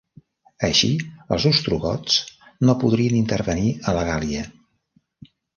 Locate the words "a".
3.93-3.97